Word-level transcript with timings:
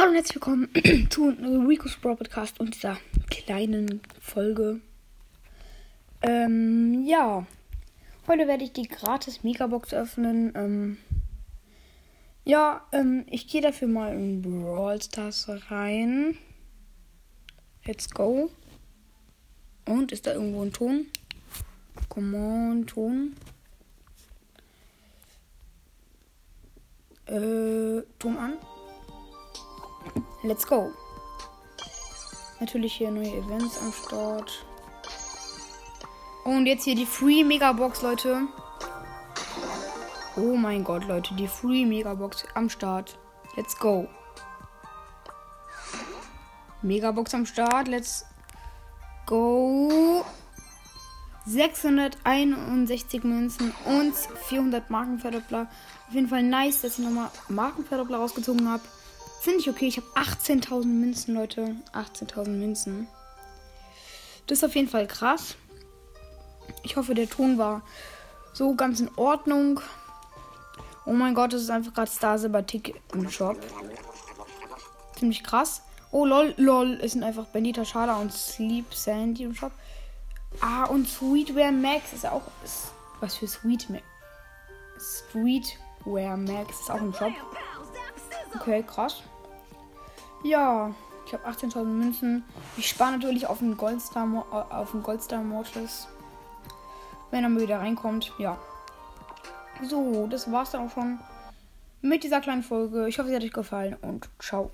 Hallo 0.00 0.12
und 0.12 0.16
herzlich 0.16 0.36
willkommen 0.36 0.70
zu 1.10 1.28
Rico's 1.68 1.96
Brawl 1.96 2.16
Podcast 2.16 2.58
und 2.58 2.74
dieser 2.74 2.96
kleinen 3.28 4.00
Folge. 4.18 4.80
Ähm, 6.22 7.04
ja. 7.04 7.46
Heute 8.26 8.48
werde 8.48 8.64
ich 8.64 8.72
die 8.72 8.88
gratis 8.88 9.44
Megabox 9.44 9.92
öffnen. 9.92 10.54
Ähm, 10.54 10.96
ja, 12.46 12.86
ähm, 12.92 13.26
ich 13.28 13.46
gehe 13.46 13.60
dafür 13.60 13.88
mal 13.88 14.14
in 14.14 14.40
Brawl 14.40 15.02
Stars 15.02 15.50
rein. 15.68 16.38
Let's 17.84 18.08
go. 18.08 18.50
Und 19.84 20.12
ist 20.12 20.26
da 20.26 20.32
irgendwo 20.32 20.62
ein 20.62 20.72
Ton? 20.72 21.08
Come 22.08 22.38
on, 22.38 22.86
Ton. 22.86 23.36
Äh, 27.26 28.00
Ton 28.18 28.38
an. 28.38 28.54
Let's 30.42 30.66
go. 30.66 30.90
Natürlich 32.60 32.94
hier 32.94 33.10
neue 33.10 33.36
Events 33.36 33.78
am 33.82 33.92
Start. 33.92 34.64
Und 36.44 36.64
jetzt 36.66 36.84
hier 36.84 36.94
die 36.94 37.04
Free 37.04 37.44
Megabox, 37.44 38.00
Leute. 38.00 38.48
Oh 40.36 40.56
mein 40.56 40.82
Gott, 40.82 41.06
Leute, 41.06 41.34
die 41.34 41.46
Free 41.46 41.84
Megabox 41.84 42.44
am 42.54 42.70
Start. 42.70 43.18
Let's 43.56 43.78
go. 43.78 44.08
Megabox 46.80 47.34
am 47.34 47.44
Start. 47.44 47.88
Let's 47.88 48.24
go. 49.26 50.24
661 51.44 53.24
Münzen 53.24 53.74
und 53.84 54.14
400 54.14 54.88
Markenverdoppler. 54.88 55.68
Auf 56.08 56.14
jeden 56.14 56.28
Fall 56.28 56.42
nice, 56.42 56.80
dass 56.80 56.98
ich 56.98 57.04
nochmal 57.04 57.30
Markenverdoppler 57.48 58.18
rausgezogen 58.18 58.70
habe. 58.70 58.82
Finde 59.40 59.60
ich 59.60 59.70
okay. 59.70 59.88
Ich 59.88 59.96
habe 59.96 60.06
18.000 60.14 60.84
Münzen, 60.84 61.34
Leute. 61.34 61.76
18.000 61.94 62.48
Münzen. 62.50 63.08
Das 64.46 64.58
ist 64.58 64.64
auf 64.64 64.74
jeden 64.74 64.88
Fall 64.88 65.06
krass. 65.06 65.56
Ich 66.82 66.96
hoffe, 66.96 67.14
der 67.14 67.28
Ton 67.28 67.56
war 67.56 67.80
so 68.52 68.74
ganz 68.74 69.00
in 69.00 69.10
Ordnung. 69.16 69.80
Oh 71.06 71.12
mein 71.12 71.34
Gott, 71.34 71.54
das 71.54 71.62
ist 71.62 71.70
einfach 71.70 71.94
gerade 71.94 72.10
Star 72.10 72.38
Silver 72.38 72.66
Tick 72.66 73.00
im 73.14 73.30
Shop. 73.30 73.56
Ziemlich 75.18 75.42
krass. 75.42 75.82
Oh 76.12 76.26
lol, 76.26 76.52
lol, 76.58 76.98
es 77.00 77.12
sind 77.12 77.22
einfach 77.22 77.46
Benita 77.46 77.84
Schala 77.84 78.16
und 78.16 78.32
Sleep 78.32 78.92
Sandy 78.92 79.44
im 79.44 79.54
Shop. 79.54 79.72
Ah, 80.60 80.84
und 80.84 81.08
Sweetware 81.08 81.72
Max 81.72 82.12
ist 82.12 82.26
auch. 82.26 82.42
Ist, 82.62 82.92
was 83.20 83.36
für 83.36 83.46
Sweet 83.46 83.88
Max? 83.88 84.04
Sweetware 84.98 86.36
Max 86.36 86.80
ist 86.80 86.90
auch 86.90 87.00
im 87.00 87.14
Shop. 87.14 87.32
Okay, 88.54 88.82
krass. 88.82 89.22
Ja, 90.42 90.90
ich 91.26 91.32
habe 91.32 91.46
18.000 91.46 91.84
Münzen. 91.84 92.44
Ich 92.76 92.88
spare 92.88 93.12
natürlich 93.12 93.46
auf 93.46 93.58
den 93.58 93.76
Goldstar, 93.76 94.26
auf 94.70 94.90
den 94.90 95.02
Goldstar 95.02 95.42
Mortis. 95.42 96.08
Wenn 97.30 97.44
er 97.44 97.50
mal 97.50 97.62
wieder 97.62 97.78
reinkommt, 97.78 98.32
ja. 98.38 98.58
So, 99.88 100.26
das 100.26 100.50
war's 100.50 100.72
dann 100.72 100.86
auch 100.86 100.92
schon 100.92 101.18
mit 102.02 102.24
dieser 102.24 102.40
kleinen 102.40 102.62
Folge. 102.62 103.08
Ich 103.08 103.18
hoffe, 103.18 103.28
sie 103.28 103.36
hat 103.36 103.42
euch 103.42 103.52
gefallen 103.52 103.96
und 104.02 104.28
ciao. 104.38 104.68